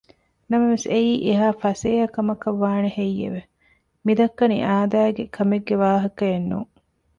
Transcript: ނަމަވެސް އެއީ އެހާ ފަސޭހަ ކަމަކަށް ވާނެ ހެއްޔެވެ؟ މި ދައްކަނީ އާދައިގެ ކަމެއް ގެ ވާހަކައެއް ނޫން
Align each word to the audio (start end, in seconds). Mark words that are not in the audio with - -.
ނަމަވެސް 0.49 0.87
އެއީ 0.91 1.13
އެހާ 1.25 1.47
ފަސޭހަ 1.61 2.07
ކަމަކަށް 2.15 2.59
ވާނެ 2.63 2.89
ހެއްޔެވެ؟ 2.97 3.41
މި 4.05 4.13
ދައްކަނީ 4.19 4.57
އާދައިގެ 4.67 5.23
ކަމެއް 5.35 5.65
ގެ 5.67 5.75
ވާހަކައެއް 5.83 6.47
ނޫން 6.49 6.71